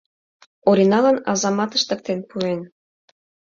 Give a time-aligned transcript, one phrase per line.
[0.69, 2.59] Ориналан азамат ыштыктен пуэн.